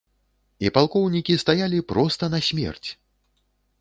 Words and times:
І 0.65 0.69
палкоўнікі 0.77 1.35
стаялі 1.43 1.85
проста 1.93 2.23
на 2.35 2.39
смерць! 2.49 2.89